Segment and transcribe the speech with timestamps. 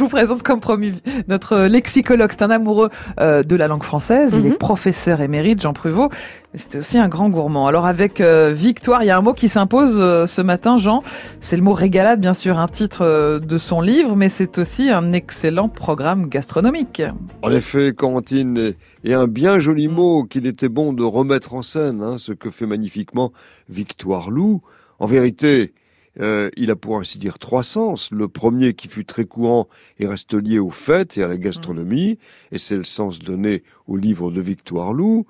[0.00, 0.94] Je vous présente comme promis
[1.28, 2.30] notre lexicologue.
[2.30, 2.88] C'est un amoureux
[3.20, 4.34] euh, de la langue française.
[4.34, 4.56] Il est Mhm.
[4.56, 6.08] professeur émérite, Jean Pruvot.
[6.54, 7.66] C'était aussi un grand gourmand.
[7.66, 11.02] Alors avec euh, Victoire, il y a un mot qui s'impose euh, ce matin, Jean.
[11.40, 14.88] C'est le mot régalade, bien sûr, un titre euh, de son livre, mais c'est aussi
[14.88, 17.02] un excellent programme gastronomique.
[17.42, 18.76] En effet, Corentine, et-
[19.10, 22.50] et un bien joli mot qu'il était bon de remettre en scène, hein, ce que
[22.50, 23.32] fait magnifiquement
[23.68, 24.62] Victoire Loup.
[24.98, 25.74] En vérité,
[26.18, 28.10] euh, il a pour ainsi dire trois sens.
[28.10, 29.68] Le premier qui fut très courant
[29.98, 32.18] et reste lié aux fêtes et à la gastronomie,
[32.50, 35.26] et c'est le sens donné au livre de Victoire Loup.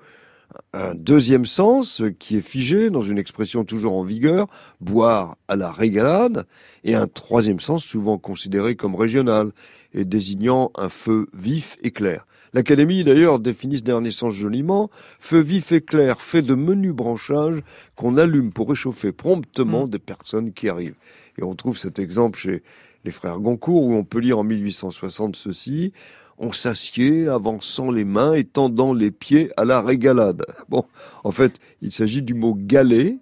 [0.73, 4.47] Un deuxième sens qui est figé dans une expression toujours en vigueur,
[4.79, 6.45] boire à la régalade,
[6.83, 9.51] et un troisième sens souvent considéré comme régional
[9.93, 12.25] et désignant un feu vif et clair.
[12.53, 17.61] L'Académie d'ailleurs définit ce dernier sens joliment, feu vif et clair fait de menus branchages
[17.95, 20.95] qu'on allume pour réchauffer promptement des personnes qui arrivent.
[21.37, 22.63] Et on trouve cet exemple chez
[23.05, 25.91] les frères Goncourt où on peut lire en 1860 ceci,
[26.37, 30.43] on s'assied, avançant les mains et tendant les pieds à la régalade.
[30.69, 30.85] Bon,
[31.23, 33.17] en fait, il s'agit du mot galet,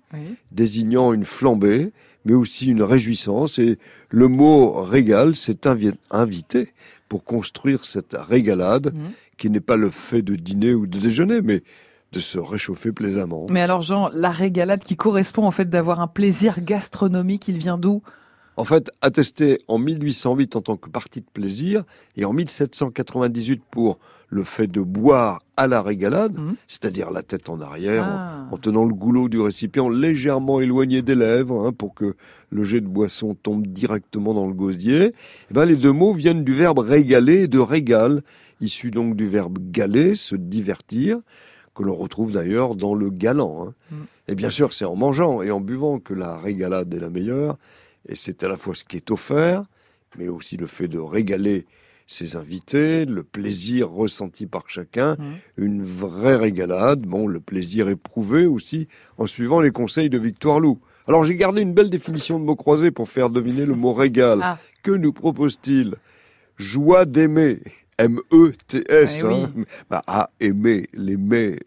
[0.52, 1.92] désignant une flambée,
[2.26, 3.60] mais aussi une réjouissance.
[3.60, 3.78] Et
[4.10, 6.73] le mot régal s'est invi- invité
[7.08, 9.12] pour construire cette régalade, Mhm.
[9.38, 11.64] qui n'est pas le fait de dîner ou de déjeuner, mais
[12.12, 13.46] de se réchauffer plaisamment.
[13.50, 17.78] Mais alors, Jean, la régalade qui correspond en fait d'avoir un plaisir gastronomique, il vient
[17.78, 18.02] d'où?
[18.58, 21.84] En fait, attesté en 1808 en tant que partie de plaisir
[22.18, 26.56] et en 1798 pour le fait de boire à la régalade, Mhm.
[26.68, 28.48] c'est-à-dire la tête en arrière, en- Ah.
[28.52, 32.16] en tenant le goulot du récipient légèrement éloigné des lèvres hein, pour que
[32.50, 35.14] le jet de boisson tombe directement dans le gosier.
[35.50, 38.23] Eh ben, les deux mots viennent du verbe régaler et de régal,
[38.60, 41.20] issu donc du verbe galer, se divertir,
[41.80, 43.68] que l'on retrouve d'ailleurs dans le galant.
[43.70, 43.74] hein.
[43.92, 43.96] Mm.
[44.28, 47.58] Et bien sûr, c'est en mangeant et en buvant que la régalade est la meilleure,
[48.08, 49.64] et c'est à la fois ce qui est offert,
[50.18, 51.66] mais aussi le fait de régaler
[52.06, 55.24] ses invités, le plaisir ressenti par chacun, Mm.
[55.58, 60.80] une vraie régalade, bon, le plaisir éprouvé aussi, en suivant les conseils de Victoire Loup.
[61.08, 64.39] Alors j'ai gardé une belle définition de mots croisés pour faire deviner le mot régal.
[64.44, 64.58] Ah.
[64.84, 65.95] Que nous propose-t-il?
[66.58, 67.58] Joie d'aimer,
[67.99, 69.33] M-E-T-S, Eh oui.
[69.43, 69.49] hein.
[69.89, 71.60] Bah, à aimer, les mets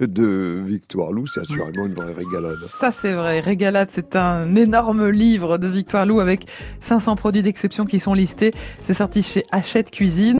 [0.00, 2.58] de Victoire Loup, c'est assurément une vraie régalade.
[2.68, 3.40] Ça, c'est vrai.
[3.40, 6.46] Régalade, c'est un énorme livre de Victoire Lou avec
[6.80, 8.52] 500 produits d'exception qui sont listés.
[8.84, 10.36] C'est sorti chez Hachette Cuisine.